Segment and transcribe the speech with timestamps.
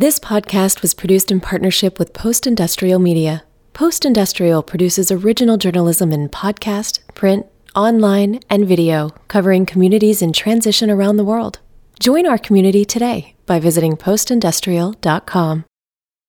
[0.00, 3.44] This podcast was produced in partnership with Post Industrial Media.
[3.74, 7.44] Post Industrial produces original journalism in podcast, print,
[7.76, 11.58] online, and video, covering communities in transition around the world.
[11.98, 15.66] Join our community today by visiting postindustrial.com.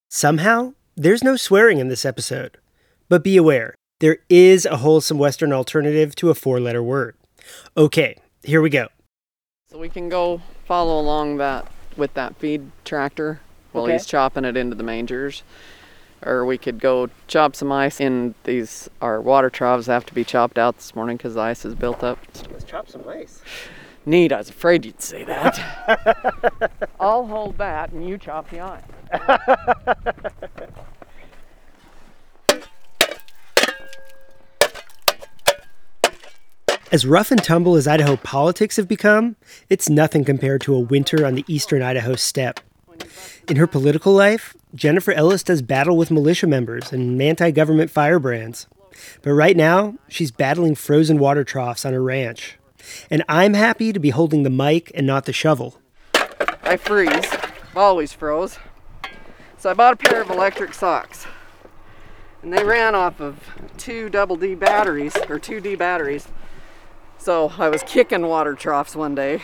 [0.10, 2.58] Somehow, there's no swearing in this episode.
[3.08, 7.16] But be aware, there is a wholesome Western alternative to a four letter word.
[7.78, 8.90] Okay, here we go.
[9.70, 13.40] So we can go follow along that with that feed tractor
[13.72, 13.94] while Okay.
[13.94, 15.44] he's chopping it into the mangers.
[16.24, 20.24] Or we could go chop some ice in these, our water troughs have to be
[20.24, 22.20] chopped out this morning because the ice is built up.
[22.52, 23.42] Let's chop some ice.
[24.06, 26.82] Neat, I was afraid you'd say that.
[27.00, 28.84] I'll hold that and you chop the ice.
[36.92, 39.38] As rough and tumble as Idaho politics have become,
[39.70, 42.60] it's nothing compared to a winter on the eastern Idaho steppe.
[43.48, 48.68] In her political life, Jennifer Ellis does battle with militia members and anti government firebrands.
[49.22, 52.58] But right now, she's battling frozen water troughs on her ranch.
[53.10, 55.80] And I'm happy to be holding the mic and not the shovel.
[56.64, 58.58] I freeze, I've always froze.
[59.58, 61.26] So I bought a pair of electric socks.
[62.42, 63.40] And they ran off of
[63.78, 66.28] two double D batteries, or two D batteries.
[67.18, 69.42] So I was kicking water troughs one day,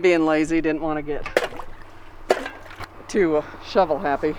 [0.00, 1.47] being lazy, didn't want to get
[3.08, 4.34] too uh, shovel happy.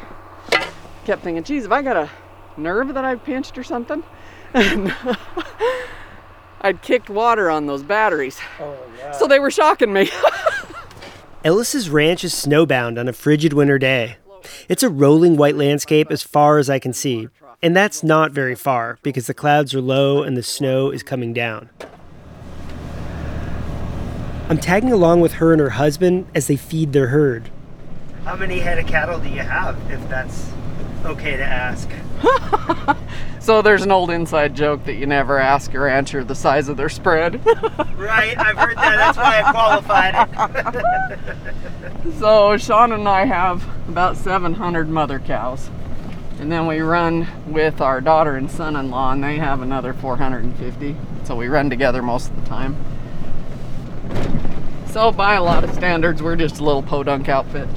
[1.06, 2.09] Kept thinking, geez, have I got a
[2.58, 4.03] nerve that I've pinched or something?
[4.53, 4.94] And
[6.61, 8.39] I'd kicked water on those batteries.
[9.17, 10.09] So they were shocking me.
[11.44, 14.17] Ellis's ranch is snowbound on a frigid winter day.
[14.67, 17.30] It's a rolling white landscape as far as I can see,
[17.61, 21.33] and that's not very far because the clouds are low and the snow is coming
[21.33, 21.70] down.
[24.50, 27.52] I'm tagging along with her and her husband as they feed their herd.
[28.30, 30.52] How many head of cattle do you have, if that's
[31.03, 31.89] okay to ask?
[33.39, 36.77] So there's an old inside joke that you never ask a rancher the size of
[36.77, 37.42] their spread.
[37.98, 38.98] Right, I've heard that.
[38.98, 40.14] That's why I qualified
[42.05, 42.14] it.
[42.20, 45.71] so Sean and I have about 700 mother cows.
[46.39, 50.95] And then we run with our daughter and son-in-law and they have another 450.
[51.23, 52.77] So we run together most of the time.
[54.87, 57.67] So by a lot of standards, we're just a little podunk outfit.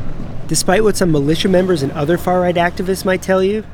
[0.48, 3.64] Despite what some militia members and other far right activists might tell you,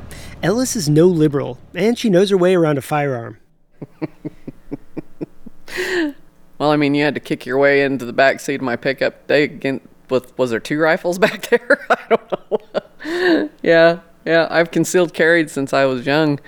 [0.41, 3.37] Ellis is no liberal, and she knows her way around a firearm.
[6.59, 8.75] Well, I mean, you had to kick your way into the back seat of my
[8.75, 11.85] pickup today again with was there two rifles back there?
[11.89, 13.49] I don't know.
[13.63, 16.39] yeah, yeah, I've concealed carried since I was young.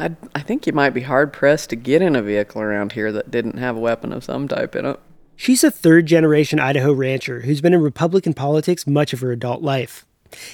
[0.00, 3.12] I I think you might be hard pressed to get in a vehicle around here
[3.12, 4.98] that didn't have a weapon of some type in it.
[5.36, 9.62] She's a third generation Idaho rancher who's been in Republican politics much of her adult
[9.62, 10.06] life.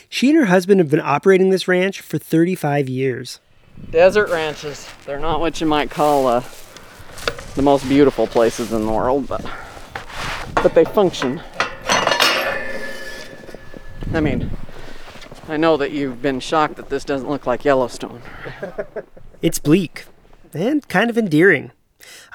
[0.09, 3.41] She and her husband have been operating this ranch for 35 years.
[3.91, 4.89] Desert ranches.
[5.07, 6.43] They're not what you might call uh,
[7.55, 9.45] the most beautiful places in the world, but
[10.57, 11.41] but they function.
[14.13, 14.51] I mean,
[15.49, 18.23] I know that you've been shocked that this doesn't look like Yellowstone.
[19.41, 20.05] It's bleak
[20.53, 21.73] and kind of endearing.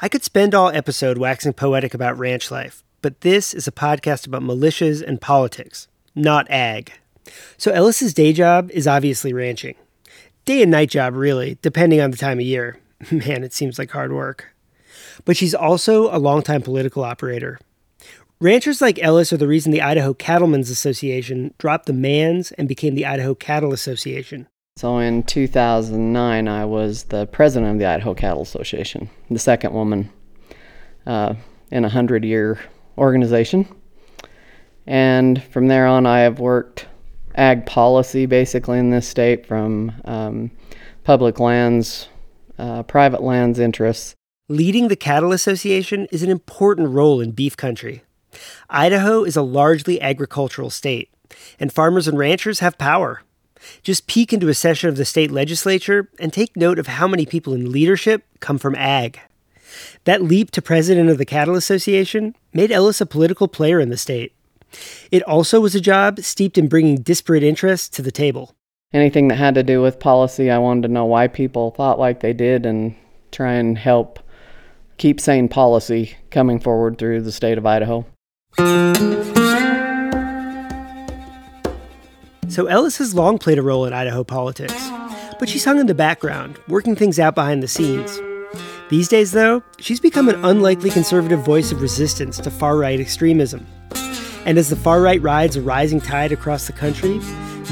[0.01, 4.27] I could spend all episode waxing poetic about ranch life, but this is a podcast
[4.27, 6.93] about militias and politics, not ag.
[7.57, 9.75] So Ellis's day job is obviously ranching.
[10.45, 12.79] Day and night job, really, depending on the time of year.
[13.11, 14.53] Man, it seems like hard work.
[15.23, 17.59] But she's also a longtime political operator.
[18.39, 22.93] Ranchers like Ellis are the reason the Idaho Cattlemen's Association dropped the Mans and became
[22.93, 24.47] the Idaho Cattle Association.
[24.77, 30.11] So in 2009, I was the president of the Idaho Cattle Association, the second woman
[31.07, 31.35] uh,
[31.71, 32.59] in a hundred year
[32.97, 33.73] organization.
[34.85, 36.87] And from there on, I have worked
[37.35, 40.51] ag policy basically in this state from um,
[41.05, 42.09] public lands,
[42.59, 44.13] uh, private lands interests.
[44.49, 48.03] Leading the Cattle Association is an important role in beef country.
[48.69, 51.13] Idaho is a largely agricultural state,
[51.61, 53.21] and farmers and ranchers have power.
[53.83, 57.25] Just peek into a session of the state legislature and take note of how many
[57.25, 59.19] people in leadership come from ag.
[60.05, 63.97] That leap to president of the Cattle Association made Ellis a political player in the
[63.97, 64.33] state.
[65.11, 68.55] It also was a job steeped in bringing disparate interests to the table.
[68.93, 72.21] Anything that had to do with policy, I wanted to know why people thought like
[72.21, 72.95] they did and
[73.31, 74.19] try and help
[74.97, 78.05] keep sane policy coming forward through the state of Idaho.
[82.47, 84.89] So Ellis has long played a role in Idaho politics,
[85.39, 88.19] but she's hung in the background, working things out behind the scenes.
[88.89, 93.65] These days, though, she's become an unlikely conservative voice of resistance to far right extremism.
[94.45, 97.19] And as the far right rides a rising tide across the country,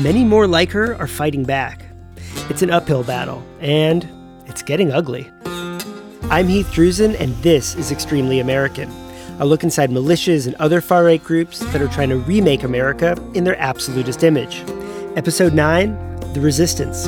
[0.01, 1.85] many more like her are fighting back.
[2.49, 4.09] It's an uphill battle, and
[4.47, 5.29] it's getting ugly.
[6.31, 8.89] I'm Heath Druzin, and this is Extremely American,
[9.43, 13.17] a look inside militias and other far right groups that are trying to remake America
[13.33, 14.63] in their absolutist image.
[15.17, 15.93] Episode 9
[16.33, 17.07] The Resistance.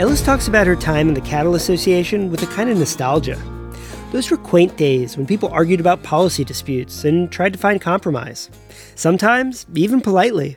[0.00, 3.40] Ellis talks about her time in the Cattle Association with a kind of nostalgia.
[4.16, 8.48] Those were quaint days when people argued about policy disputes and tried to find compromise.
[8.94, 10.56] Sometimes, even politely.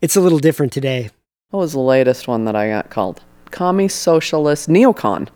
[0.00, 1.10] It's a little different today.
[1.50, 3.22] What was the latest one that I got called?
[3.50, 5.28] Commie Socialist Neocon.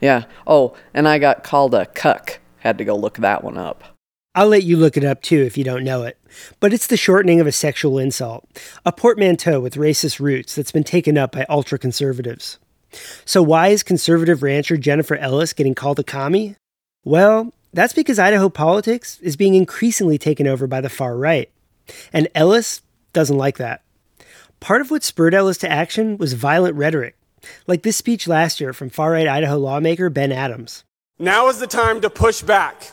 [0.00, 0.24] Yeah.
[0.46, 2.40] Oh, and I got called a cuck.
[2.60, 3.84] Had to go look that one up.
[4.34, 6.18] I'll let you look it up too if you don't know it.
[6.60, 8.48] But it's the shortening of a sexual insult,
[8.86, 12.58] a portmanteau with racist roots that's been taken up by ultra conservatives.
[13.26, 16.56] So, why is conservative rancher Jennifer Ellis getting called a commie?
[17.04, 21.50] Well, that's because Idaho politics is being increasingly taken over by the far right.
[22.12, 22.82] And Ellis
[23.12, 23.82] doesn't like that.
[24.60, 27.16] Part of what spurred Ellis to action was violent rhetoric,
[27.66, 30.84] like this speech last year from far right Idaho lawmaker Ben Adams.
[31.18, 32.92] Now is the time to push back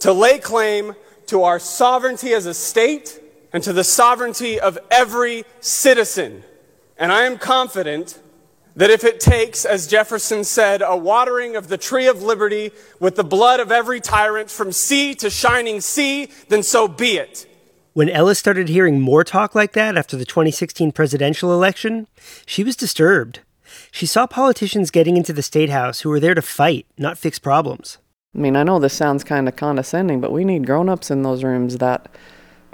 [0.00, 0.94] to lay claim
[1.26, 3.20] to our sovereignty as a state
[3.52, 6.42] and to the sovereignty of every citizen.
[6.98, 8.20] And I am confident
[8.76, 13.16] that if it takes, as Jefferson said, a watering of the tree of liberty with
[13.16, 17.46] the blood of every tyrant from sea to shining sea, then so be it.
[17.92, 22.06] When Ellis started hearing more talk like that after the 2016 presidential election,
[22.46, 23.40] she was disturbed.
[23.90, 27.38] She saw politicians getting into the state house who were there to fight, not fix
[27.38, 27.98] problems.
[28.34, 31.22] I mean, I know this sounds kind of condescending, but we need grown ups in
[31.22, 32.08] those rooms that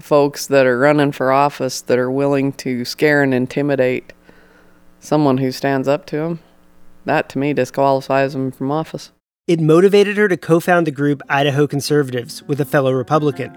[0.01, 4.13] folks that are running for office that are willing to scare and intimidate
[5.07, 6.41] someone who stands up to him,
[7.05, 9.13] that to me disqualifies him from office.
[9.47, 13.57] It motivated her to co found the group Idaho Conservatives with a fellow Republican.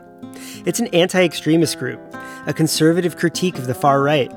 [0.66, 2.00] It's an anti extremist group,
[2.46, 4.32] a conservative critique of the far right.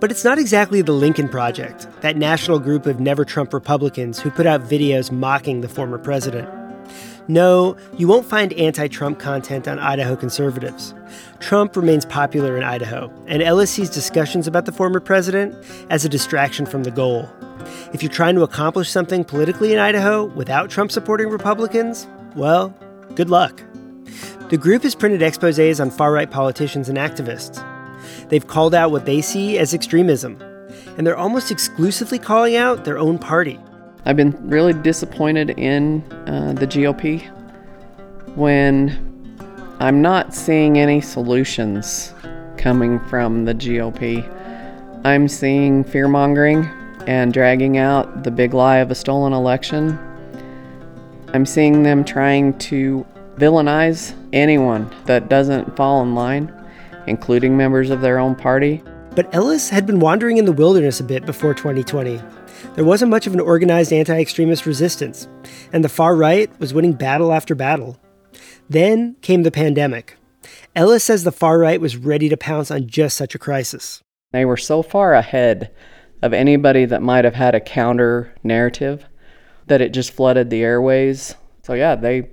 [0.00, 4.30] But it's not exactly the Lincoln Project, that national group of never Trump Republicans who
[4.30, 6.57] put out videos mocking the former president.
[7.28, 10.94] No, you won't find anti Trump content on Idaho conservatives.
[11.40, 15.54] Trump remains popular in Idaho, and sees discussions about the former president
[15.90, 17.28] as a distraction from the goal.
[17.92, 22.74] If you're trying to accomplish something politically in Idaho without Trump supporting Republicans, well,
[23.14, 23.62] good luck.
[24.48, 27.62] The group has printed exposes on far right politicians and activists.
[28.30, 30.40] They've called out what they see as extremism,
[30.96, 33.58] and they're almost exclusively calling out their own party.
[34.04, 37.26] I've been really disappointed in uh, the GOP
[38.36, 39.04] when
[39.80, 42.14] I'm not seeing any solutions
[42.56, 44.26] coming from the GOP.
[45.04, 46.64] I'm seeing fear mongering
[47.06, 49.98] and dragging out the big lie of a stolen election.
[51.32, 53.06] I'm seeing them trying to
[53.36, 56.52] villainize anyone that doesn't fall in line,
[57.06, 58.82] including members of their own party.
[59.14, 62.20] But Ellis had been wandering in the wilderness a bit before 2020.
[62.74, 65.28] There wasn't much of an organized anti extremist resistance,
[65.72, 67.98] and the far right was winning battle after battle.
[68.68, 70.16] Then came the pandemic.
[70.76, 74.02] Ellis says the far right was ready to pounce on just such a crisis.
[74.32, 75.74] They were so far ahead
[76.22, 79.06] of anybody that might have had a counter narrative
[79.66, 81.34] that it just flooded the airways.
[81.62, 82.28] So, yeah, they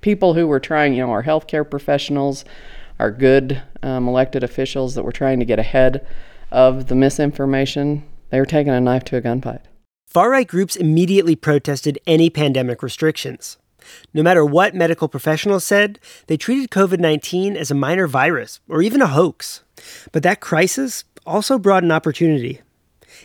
[0.00, 2.44] people who were trying, you know, our healthcare professionals,
[2.98, 6.06] our good um, elected officials that were trying to get ahead
[6.50, 9.62] of the misinformation, they were taking a knife to a gunfight.
[10.10, 13.58] Far right groups immediately protested any pandemic restrictions.
[14.12, 18.82] No matter what medical professionals said, they treated COVID 19 as a minor virus or
[18.82, 19.62] even a hoax.
[20.10, 22.60] But that crisis also brought an opportunity.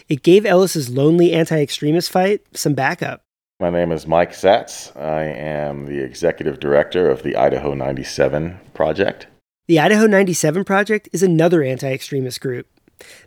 [0.10, 3.24] It gave Ellis's lonely anti extremist fight some backup.
[3.60, 4.96] My name is Mike Satz.
[4.96, 9.26] I am the executive director of the Idaho 97 Project.
[9.66, 12.68] The Idaho 97 Project is another anti extremist group.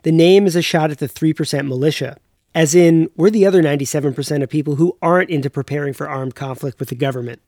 [0.04, 2.18] The name is a shot at the 3% militia,
[2.58, 6.80] as in, we're the other 97% of people who aren't into preparing for armed conflict
[6.80, 7.40] with the government.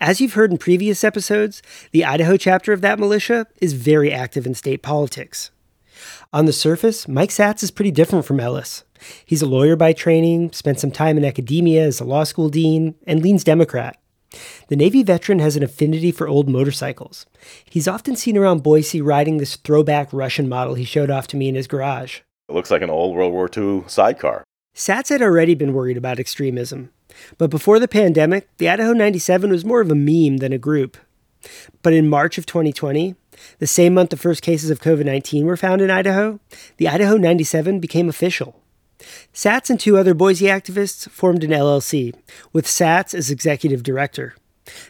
[0.00, 1.62] As you've heard in previous episodes,
[1.92, 5.52] the Idaho chapter of that militia is very active in state politics.
[6.32, 8.82] On the surface, Mike Satz is pretty different from Ellis.
[9.24, 12.96] He's a lawyer by training, spent some time in academia as a law school dean,
[13.06, 14.00] and leans Democrat.
[14.66, 17.24] The Navy veteran has an affinity for old motorcycles.
[17.70, 21.48] He's often seen around Boise riding this throwback Russian model he showed off to me
[21.48, 22.22] in his garage.
[22.48, 24.44] It looks like an old World War II sidecar.
[24.74, 26.90] Satz had already been worried about extremism.
[27.38, 30.96] But before the pandemic, the Idaho 97 was more of a meme than a group.
[31.82, 33.14] But in March of 2020,
[33.58, 36.40] The same month the first cases of COVID 19 were found in Idaho,
[36.76, 38.60] the Idaho 97 became official.
[39.32, 42.14] Satz and two other Boise activists formed an LLC,
[42.52, 44.34] with Satz as executive director.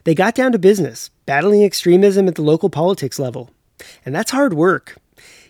[0.05, 3.51] They got down to business, battling extremism at the local politics level.
[4.05, 4.97] And that's hard work.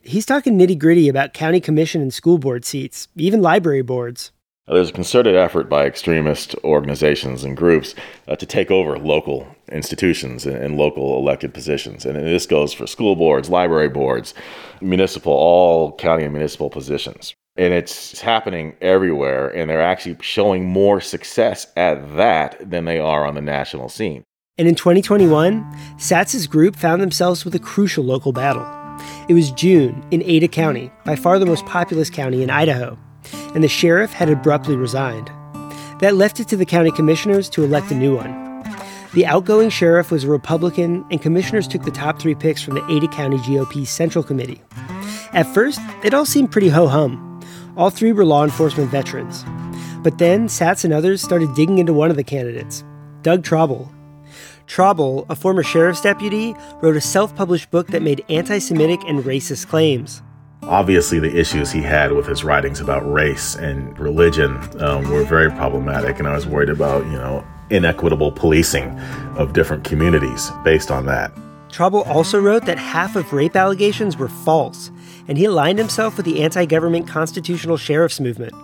[0.07, 4.33] He's talking nitty gritty about county commission and school board seats, even library boards.
[4.67, 7.95] There's a concerted effort by extremist organizations and groups
[8.29, 12.07] uh, to take over local institutions and, and, local elected positions.
[12.07, 14.33] And this goes for school boards, library boards,
[14.81, 17.35] municipal, all county and municipal positions.
[17.57, 23.27] And it's happening everywhere, and they're actually showing more success at that than they are
[23.27, 24.23] on the national scene.
[24.59, 28.84] And in 2021, Satz's group found themselves with a crucial local battle.
[29.29, 32.99] It was June in Ada County, by far the most populous county in Idaho
[33.55, 35.31] and the sheriff had abruptly resigned.
[36.01, 38.43] That left it to the county commissioners to elect a new one.
[39.15, 42.85] The outgoing sheriff was a Republican, and commissioners took the top three picks from the
[42.91, 44.61] Ada County GOP Central Committee.
[45.33, 47.41] At first, it all seemed pretty ho hum.
[47.77, 49.45] All three were law enforcement veterans.
[50.03, 52.85] But then Satz and others started digging into one of the candidates,
[53.23, 53.94] Doug Traubel.
[54.67, 59.25] Traubel, a former sheriff's deputy, wrote a self published book that made anti Semitic and
[59.25, 60.23] racist claims.
[60.63, 65.51] Obviously, the issues he had with his writings about race and religion um, were very
[65.51, 68.99] problematic, and I was worried about, you know, inequitable policing
[69.37, 71.33] of different communities based on that.
[71.69, 74.91] Traubel also wrote that half of rape allegations were false,
[75.29, 78.55] and he aligned himself with the anti government constitutional sheriff's movement.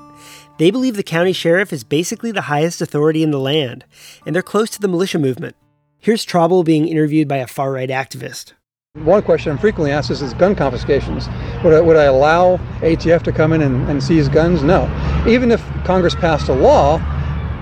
[0.58, 3.84] They believe the county sheriff is basically the highest authority in the land,
[4.24, 5.56] and they're close to the militia movement.
[6.02, 8.54] Here's Traubel being interviewed by a far right activist.
[8.94, 11.28] One question I'm frequently asked is, is gun confiscations.
[11.62, 14.62] Would I, would I allow ATF to come in and, and seize guns?
[14.62, 14.84] No.
[15.28, 16.94] Even if Congress passed a law,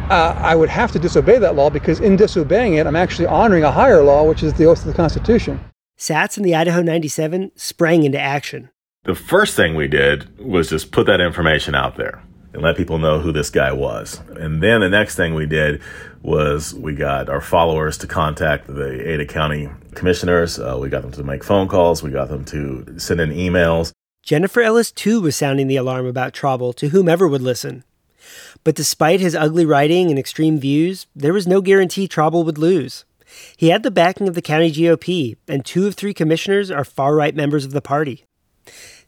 [0.08, 3.64] uh, I would have to disobey that law because in disobeying it, I'm actually honoring
[3.64, 5.58] a higher law, which is the oath of the Constitution.
[5.98, 8.70] Satz and the Idaho 97 sprang into action.
[9.02, 12.22] The first thing we did was just put that information out there
[12.58, 14.20] and let people know who this guy was.
[14.30, 15.80] And then the next thing we did
[16.22, 20.58] was we got our followers to contact the Ada County commissioners.
[20.58, 22.02] Uh, we got them to make phone calls.
[22.02, 23.92] We got them to send in emails.
[24.24, 27.84] Jennifer Ellis, too, was sounding the alarm about Traubel to whomever would listen.
[28.64, 33.04] But despite his ugly writing and extreme views, there was no guarantee Traubel would lose.
[33.56, 37.14] He had the backing of the county GOP, and two of three commissioners are far
[37.14, 38.24] right members of the party.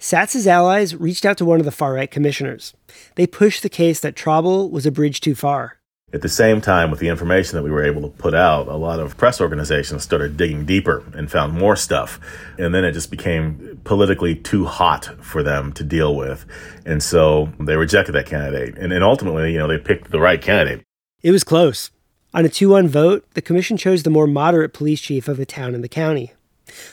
[0.02, 2.72] Satz's allies reached out to one of the far right commissioners.
[3.16, 5.76] They pushed the case that Traubel was a bridge too far.
[6.10, 8.76] At the same time, with the information that we were able to put out, a
[8.76, 12.18] lot of press organizations started digging deeper and found more stuff.
[12.58, 16.46] And then it just became politically too hot for them to deal with.
[16.86, 18.78] And so they rejected that candidate.
[18.78, 20.82] And, and ultimately, you know, they picked the right candidate.
[21.22, 21.90] It was close.
[22.32, 25.44] On a 2 1 vote, the commission chose the more moderate police chief of a
[25.44, 26.32] town in the county.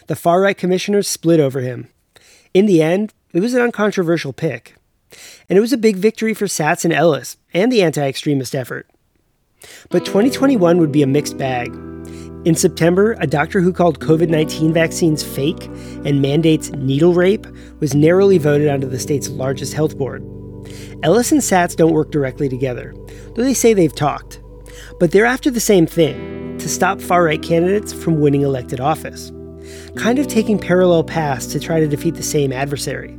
[0.07, 1.87] The far right commissioners split over him.
[2.57, 4.77] In the end, it was an uncontroversial pick.
[5.47, 8.89] And it was a big victory for Satz and Ellis and the anti extremist effort.
[9.91, 11.67] But 2021 would be a mixed bag.
[12.45, 15.67] In September, a doctor who called COVID 19 vaccines fake
[16.03, 17.45] and mandates needle rape
[17.79, 20.23] was narrowly voted onto the state's largest health board.
[21.03, 22.95] Ellis and Satz don't work directly together,
[23.35, 24.41] though they say they've talked.
[24.99, 29.31] But they're after the same thing to stop far right candidates from winning elected office.
[29.95, 33.17] Kind of taking parallel paths to try to defeat the same adversary.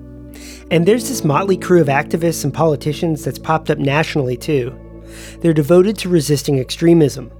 [0.70, 4.78] And there's this motley crew of activists and politicians that's popped up nationally, too.
[5.40, 7.30] They're devoted to resisting extremism.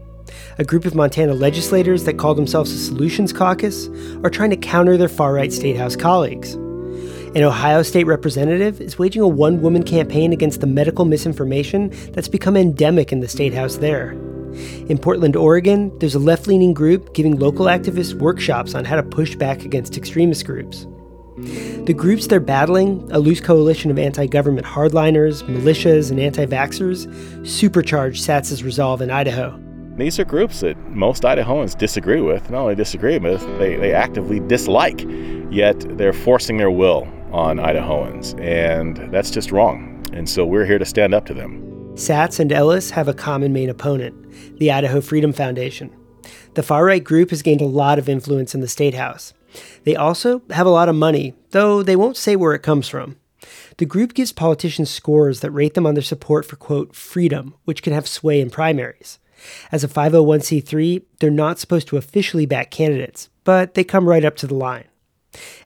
[0.59, 3.89] A group of Montana legislators that call themselves the Solutions Caucus
[4.25, 6.55] are trying to counter their far right state house colleagues.
[6.55, 12.29] An Ohio state representative is waging a one woman campaign against the medical misinformation that's
[12.29, 14.17] become endemic in the state house there.
[14.89, 19.03] In Portland, Oregon, there's a left leaning group giving local activists workshops on how to
[19.03, 20.87] push back against extremist groups.
[21.85, 27.47] The groups they're battling, a loose coalition of anti government hardliners, militias, and anti vaxxers,
[27.47, 29.59] supercharged Satz's resolve in Idaho.
[29.97, 32.51] These are groups that most Idahoans disagree with.
[32.51, 35.05] Not only disagree with, they, they actively dislike,
[35.51, 38.39] yet they're forcing their will on Idahoans.
[38.41, 40.05] And that's just wrong.
[40.13, 41.63] And so we're here to stand up to them.
[41.95, 44.15] Satz and Ellis have a common main opponent
[44.59, 45.95] the Idaho Freedom Foundation.
[46.55, 49.33] The far right group has gained a lot of influence in the state house.
[49.85, 53.17] They also have a lot of money, though they won't say where it comes from.
[53.79, 57.83] The group gives politicians scores that rate them on their support for, quote, freedom, which
[57.83, 59.19] can have sway in primaries.
[59.71, 64.37] As a 501c3, they're not supposed to officially back candidates, but they come right up
[64.37, 64.85] to the line.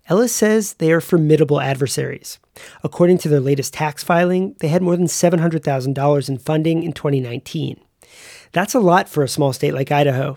[0.08, 2.38] Ellis says they are formidable adversaries.
[2.84, 7.80] According to their latest tax filing, they had more than $700,000 in funding in 2019.
[8.52, 10.36] That's a lot for a small state like Idaho.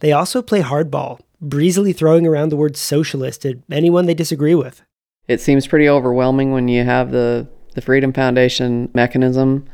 [0.00, 4.82] They also play hardball, breezily throwing around the word socialist at anyone they disagree with.
[5.26, 9.66] It seems pretty overwhelming when you have the, the Freedom Foundation mechanism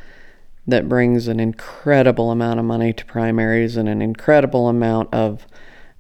[0.67, 5.47] that brings an incredible amount of money to primaries and an incredible amount of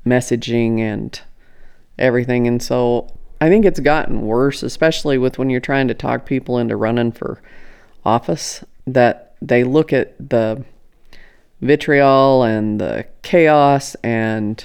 [0.06, 1.20] messaging and
[1.98, 2.46] everything.
[2.46, 3.08] And so
[3.40, 7.10] I think it's gotten worse, especially with when you're trying to talk people into running
[7.10, 7.42] for
[8.04, 10.64] office, that they look at the
[11.60, 14.64] vitriol and the chaos and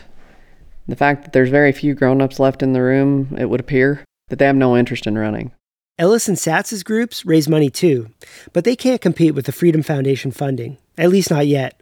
[0.88, 4.40] the fact that there's very few grown-ups left in the room, it would appear, that
[4.40, 5.52] they have no interest in running.
[5.98, 8.10] Ellis and Satz's groups raise money too,
[8.54, 11.82] but they can't compete with the Freedom Foundation funding, at least not yet.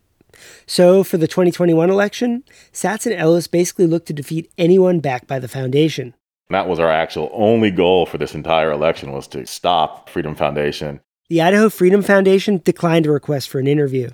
[0.66, 5.40] So, for the 2021 election, Satz and Ellis basically look to defeat anyone backed by
[5.40, 6.14] the foundation.
[6.50, 11.00] That was our actual only goal for this entire election was to stop Freedom Foundation.
[11.30, 14.10] The Idaho Freedom Foundation declined a request for an interview.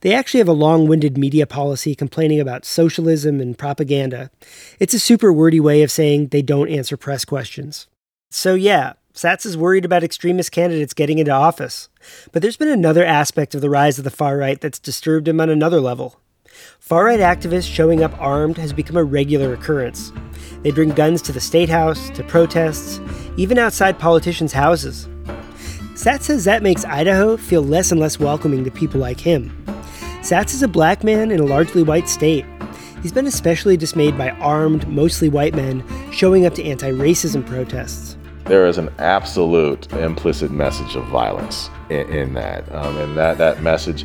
[0.00, 4.30] They actually have a long winded media policy complaining about socialism and propaganda.
[4.78, 7.86] It's a super wordy way of saying they don't answer press questions.
[8.30, 11.88] So, yeah, Satz is worried about extremist candidates getting into office.
[12.32, 15.40] But there's been another aspect of the rise of the far right that's disturbed him
[15.40, 16.20] on another level.
[16.78, 20.12] Far right activists showing up armed has become a regular occurrence.
[20.62, 23.00] They bring guns to the state house, to protests,
[23.36, 25.08] even outside politicians' houses.
[25.96, 29.50] Satz says that makes Idaho feel less and less welcoming to people like him.
[30.20, 32.44] Satz is a black man in a largely white state.
[33.00, 38.18] He's been especially dismayed by armed, mostly white men showing up to anti racism protests.
[38.44, 42.70] There is an absolute implicit message of violence in, in that.
[42.74, 44.04] Um, and that, that message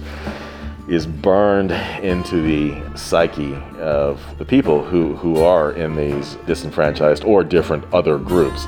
[0.88, 1.72] is burned
[2.02, 8.18] into the psyche of the people who, who are in these disenfranchised or different other
[8.18, 8.66] groups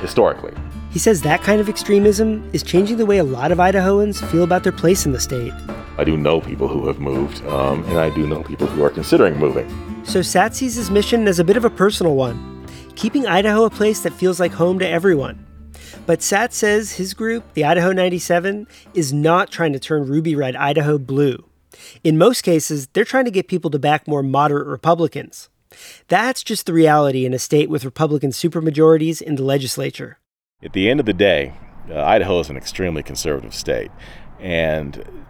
[0.00, 0.54] historically.
[0.90, 4.42] He says that kind of extremism is changing the way a lot of Idahoans feel
[4.42, 5.52] about their place in the state.
[5.96, 8.90] I do know people who have moved, um, and I do know people who are
[8.90, 9.68] considering moving.
[10.04, 12.66] So Satz sees his mission as a bit of a personal one,
[12.96, 15.46] keeping Idaho a place that feels like home to everyone.
[16.06, 20.56] But Satz says his group, the Idaho 97, is not trying to turn ruby red
[20.56, 21.44] Idaho blue.
[22.02, 25.50] In most cases, they're trying to get people to back more moderate Republicans.
[26.08, 30.18] That's just the reality in a state with Republican supermajorities in the legislature.
[30.62, 31.54] At the end of the day,
[31.90, 33.90] uh, Idaho is an extremely conservative state,
[34.38, 35.24] and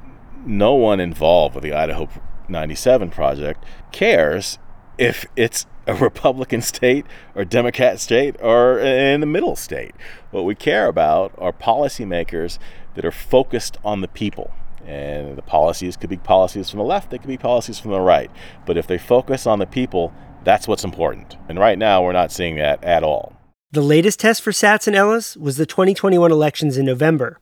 [0.45, 2.09] no one involved with the Idaho
[2.49, 4.59] 97 project cares
[4.99, 9.95] if it's a Republican state or Democrat state or in the middle state.
[10.33, 12.59] What we care about are policymakers
[12.97, 14.51] that are focused on the people.
[14.85, 18.01] And the policies could be policies from the left, they could be policies from the
[18.01, 18.33] right.
[18.66, 20.12] But if they focus on the people,
[20.43, 21.37] that's what's important.
[21.49, 23.39] And right now, we're not seeing that at all.
[23.72, 27.38] The latest test for Satz and Ellis was the 2021 elections in November,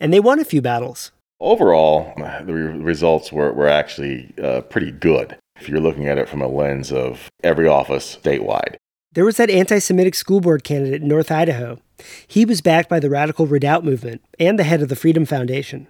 [0.00, 1.12] and they won a few battles.
[1.38, 6.30] Overall, the re- results were, were actually uh, pretty good if you're looking at it
[6.30, 8.76] from a lens of every office statewide.
[9.12, 11.78] There was that anti Semitic school board candidate in North Idaho.
[12.26, 15.88] He was backed by the Radical Redoubt movement and the head of the Freedom Foundation.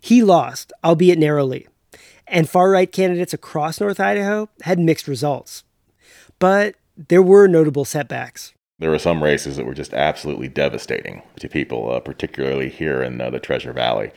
[0.00, 1.66] He lost, albeit narrowly,
[2.28, 5.64] and far right candidates across North Idaho had mixed results.
[6.38, 6.76] But
[7.08, 8.54] there were notable setbacks.
[8.78, 13.20] There were some races that were just absolutely devastating to people, uh, particularly here in
[13.20, 14.12] uh, the Treasure Valley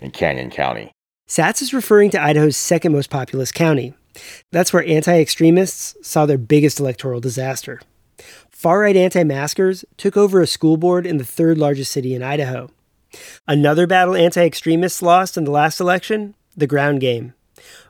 [0.00, 0.92] in Canyon County.
[1.28, 3.94] Satz is referring to Idaho's second most populous county.
[4.52, 7.80] That's where anti extremists saw their biggest electoral disaster.
[8.50, 12.22] Far right anti maskers took over a school board in the third largest city in
[12.22, 12.70] Idaho.
[13.48, 17.34] Another battle anti extremists lost in the last election the ground game.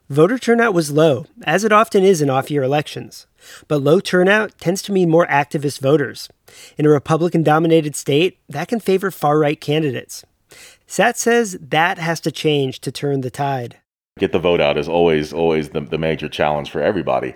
[0.09, 3.27] Voter turnout was low, as it often is in off year elections.
[3.68, 6.29] But low turnout tends to mean more activist voters.
[6.76, 10.24] In a Republican dominated state, that can favor far right candidates.
[10.87, 13.76] Sat says that has to change to turn the tide.
[14.18, 17.35] Get the vote out is always, always the, the major challenge for everybody.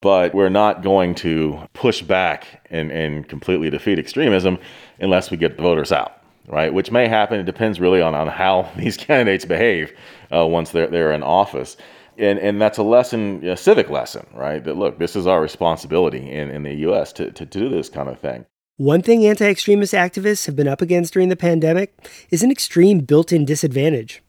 [0.00, 4.58] But we're not going to push back and, and completely defeat extremism
[5.00, 6.74] unless we get the voters out, right?
[6.74, 7.40] Which may happen.
[7.40, 9.92] It depends really on, on how these candidates behave
[10.34, 11.76] uh, once they're, they're in office.
[12.18, 14.62] And, and that's a lesson, a civic lesson, right?
[14.62, 17.12] That look, this is our responsibility in, in the U.S.
[17.14, 18.46] To, to, to do this kind of thing.
[18.78, 21.94] One thing anti extremist activists have been up against during the pandemic
[22.30, 24.22] is an extreme built in disadvantage.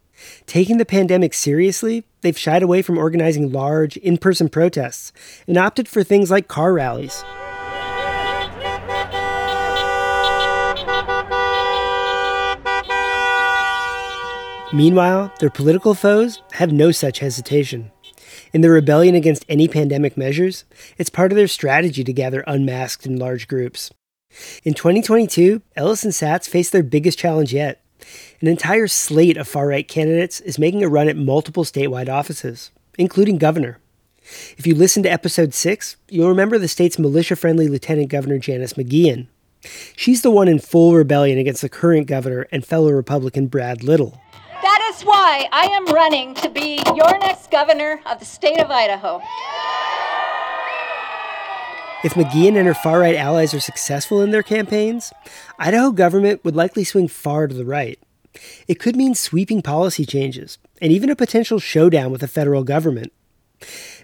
[0.46, 5.12] Taking the pandemic seriously, they've shied away from organizing large, in person protests
[5.48, 7.24] and opted for things like car rallies.
[14.74, 17.92] Meanwhile, their political foes have no such hesitation.
[18.52, 20.66] In their rebellion against any pandemic measures,
[20.98, 23.92] it's part of their strategy to gather unmasked in large groups.
[24.66, 27.82] In 2022, Ellis and Satz face their biggest challenge yet.
[28.42, 32.72] An entire slate of far right candidates is making a run at multiple statewide offices,
[32.98, 33.80] including governor.
[34.58, 38.74] If you listen to episode 6, you'll remember the state's militia friendly Lieutenant Governor Janice
[38.74, 39.28] McGeachin.
[39.96, 44.22] She's the one in full rebellion against the current governor and fellow Republican Brad Little.
[44.98, 48.72] That is why I am running to be your next governor of the state of
[48.72, 49.22] Idaho.
[52.04, 55.14] If McGeachin and her far right allies are successful in their campaigns,
[55.60, 58.00] Idaho government would likely swing far to the right.
[58.68, 63.14] It could mean sweeping policy changes and even a potential showdown with the federal government.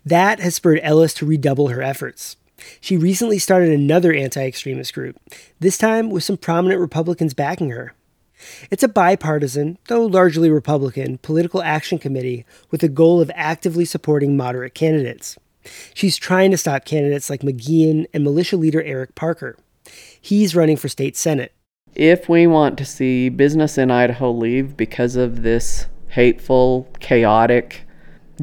[0.05, 2.37] That has spurred Ellis to redouble her efforts.
[2.79, 5.19] She recently started another anti extremist group,
[5.59, 7.95] this time with some prominent Republicans backing her.
[8.71, 14.37] It's a bipartisan, though largely Republican, political action committee with the goal of actively supporting
[14.37, 15.37] moderate candidates.
[15.93, 19.57] She's trying to stop candidates like McGeachin and militia leader Eric Parker.
[20.19, 21.53] He's running for state senate.
[21.95, 27.83] If we want to see business in Idaho leave because of this hateful, chaotic,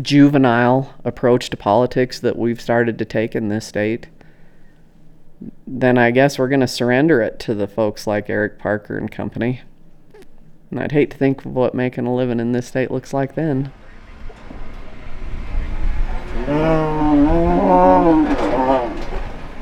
[0.00, 4.06] juvenile approach to politics that we've started to take in this state,
[5.66, 9.10] then I guess we're going to surrender it to the folks like Eric Parker and
[9.10, 9.62] company.
[10.70, 13.34] And I'd hate to think of what making a living in this state looks like
[13.34, 13.72] then.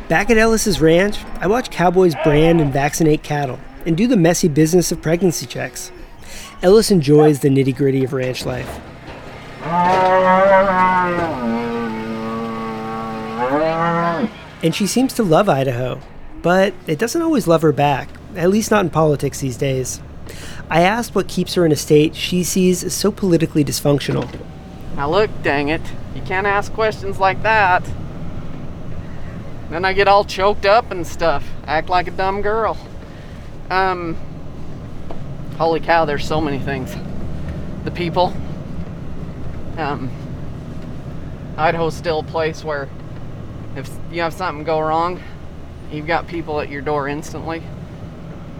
[0.08, 4.48] Back at Ellis's ranch, I watch cowboys brand and vaccinate cattle and do the messy
[4.48, 5.92] business of pregnancy checks.
[6.62, 8.80] Ellis enjoys the nitty gritty of ranch life.
[14.62, 16.00] And she seems to love Idaho,
[16.42, 20.00] but it doesn't always love her back, at least not in politics these days.
[20.70, 24.28] I asked what keeps her in a state she sees as so politically dysfunctional.
[24.96, 25.80] Now, look, dang it,
[26.14, 27.88] you can't ask questions like that.
[29.70, 32.76] Then I get all choked up and stuff, act like a dumb girl.
[33.70, 34.16] Um,
[35.56, 36.94] holy cow, there's so many things.
[37.84, 38.34] The people.
[39.76, 40.10] Um,
[41.56, 42.88] Idaho's still a place where
[43.76, 45.20] if you have something go wrong,
[45.90, 47.62] you've got people at your door instantly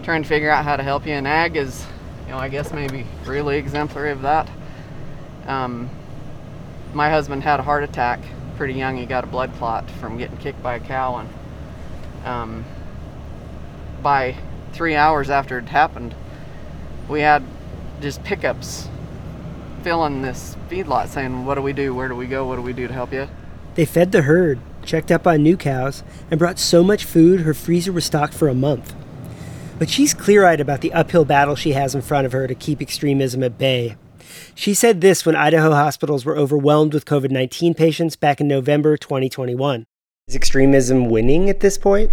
[0.03, 1.13] trying to figure out how to help you.
[1.13, 1.85] And ag is,
[2.29, 4.47] you know, I guess maybe really exemplary of that.
[5.47, 5.89] Um,
[6.93, 8.19] my husband had a heart attack
[8.55, 8.97] pretty young.
[8.97, 12.65] He got a blood clot from getting kicked by a cow, and um,
[14.03, 14.35] by
[14.73, 16.13] three hours after it happened,
[17.07, 17.41] we had
[17.99, 18.87] just pickups
[19.81, 21.95] filling this feedlot saying, What do we do?
[21.95, 22.45] Where do we go?
[22.45, 23.27] What do we do to help you?
[23.73, 27.55] They fed the herd, checked up on new cows, and brought so much food her
[27.55, 28.93] freezer was stocked for a month.
[29.79, 32.53] But she's clear eyed about the uphill battle she has in front of her to
[32.53, 33.95] keep extremism at bay.
[34.53, 38.97] She said this when Idaho hospitals were overwhelmed with COVID 19 patients back in November
[38.97, 39.85] 2021.
[40.27, 42.11] Is extremism winning at this point?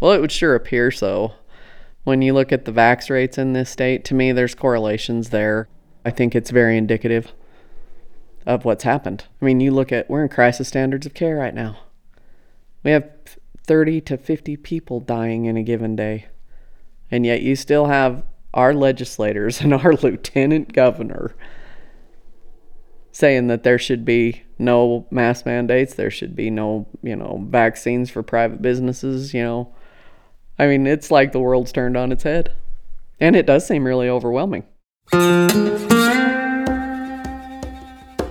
[0.00, 1.34] Well, it would sure appear so.
[2.02, 5.68] When you look at the vax rates in this state, to me, there's correlations there.
[6.04, 7.32] I think it's very indicative
[8.44, 9.24] of what's happened.
[9.40, 11.78] I mean, you look at, we're in crisis standards of care right now.
[12.82, 13.08] We have
[13.66, 16.26] 30 to 50 people dying in a given day.
[17.10, 21.34] And yet you still have our legislators and our lieutenant governor
[23.12, 28.10] saying that there should be no mask mandates, there should be no, you know, vaccines
[28.10, 29.74] for private businesses, you know.
[30.58, 32.52] I mean, it's like the world's turned on its head.
[33.20, 34.64] And it does seem really overwhelming.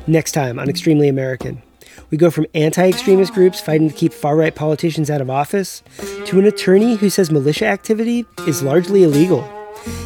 [0.07, 1.61] Next time on Extremely American,
[2.09, 5.83] we go from anti extremist groups fighting to keep far right politicians out of office
[6.25, 9.43] to an attorney who says militia activity is largely illegal.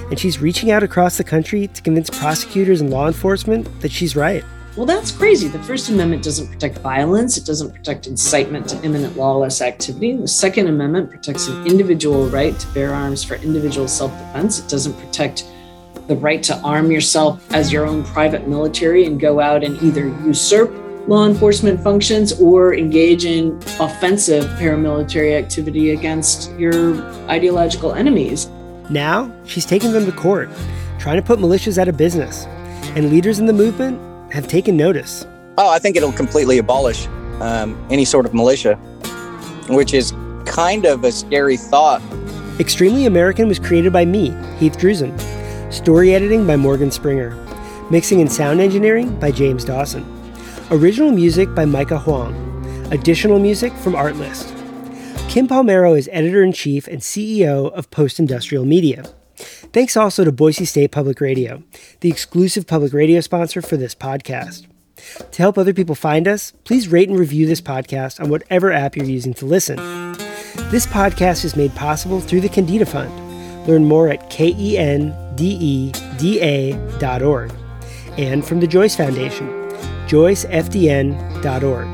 [0.10, 4.16] And she's reaching out across the country to convince prosecutors and law enforcement that she's
[4.16, 4.44] right.
[4.78, 5.50] Well, that's crazy.
[5.50, 10.16] The First Amendment doesn't protect violence, it doesn't protect incitement to imminent lawless activity.
[10.16, 14.60] The Second Amendment protects an individual right to bear arms for individual self defense.
[14.60, 15.46] It doesn't protect
[16.08, 20.08] the right to arm yourself as your own private military and go out and either
[20.26, 20.72] usurp
[21.08, 28.50] law enforcement functions or engage in offensive paramilitary activity against your ideological enemies.
[28.90, 30.50] Now, she's taking them to court,
[31.00, 32.46] trying to put militias out of business.
[32.96, 34.00] And leaders in the movement
[34.32, 35.26] have taken notice.
[35.58, 37.08] Oh, I think it'll completely abolish
[37.40, 38.76] um, any sort of militia,
[39.70, 40.14] which is
[40.46, 42.02] kind of a scary thought.
[42.60, 45.18] Extremely American was created by me, Heath Druzin.
[45.74, 47.36] Story editing by Morgan Springer.
[47.90, 50.21] Mixing and sound engineering by James Dawson.
[50.72, 52.34] Original music by Micah Huang.
[52.94, 54.48] Additional music from Artlist.
[55.28, 59.04] Kim Palmero is editor in chief and CEO of Post Industrial Media.
[59.36, 61.62] Thanks also to Boise State Public Radio,
[62.00, 64.66] the exclusive public radio sponsor for this podcast.
[65.32, 68.96] To help other people find us, please rate and review this podcast on whatever app
[68.96, 69.76] you're using to listen.
[70.70, 73.68] This podcast is made possible through the Kendeda Fund.
[73.68, 75.12] Learn more at kendeda.org.
[78.18, 79.61] And from the Joyce Foundation,
[80.08, 81.88] joycefdn.org.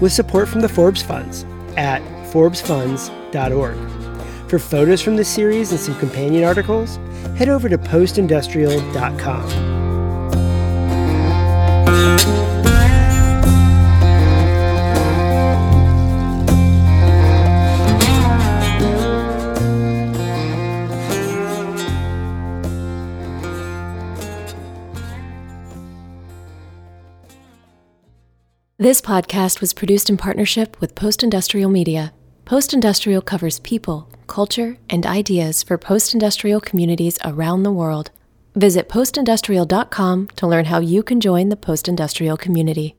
[0.00, 1.44] with support from the Forbes Funds
[1.76, 3.76] at forbesfunds.org.
[4.50, 6.96] For photos from this series and some companion articles,
[7.36, 9.76] head over to postindustrial.com.
[28.78, 32.12] This podcast was produced in partnership with Post Industrial Media.
[32.44, 38.10] Post Industrial covers people, culture, and ideas for post industrial communities around the world.
[38.54, 42.94] Visit postindustrial.com to learn how you can join the post industrial community.